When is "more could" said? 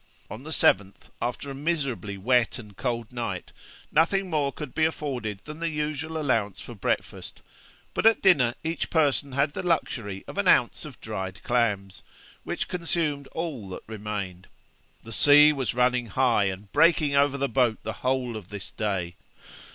4.31-4.73